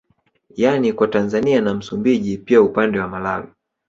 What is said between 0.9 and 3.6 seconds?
kwa Tanzania na Msumbiji pia kwa upande wa Malawi